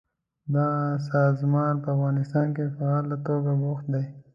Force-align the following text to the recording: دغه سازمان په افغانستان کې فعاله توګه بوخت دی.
دغه 0.53 0.83
سازمان 1.11 1.73
په 1.83 1.87
افغانستان 1.95 2.47
کې 2.55 2.73
فعاله 2.77 3.17
توګه 3.27 3.51
بوخت 3.61 3.85
دی. 3.93 4.03